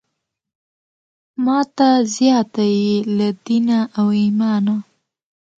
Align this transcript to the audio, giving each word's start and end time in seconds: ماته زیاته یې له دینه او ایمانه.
ماته 1.45 1.89
زیاته 2.15 2.63
یې 2.81 2.95
له 3.17 3.27
دینه 3.45 3.79
او 3.97 4.07
ایمانه. 4.21 4.75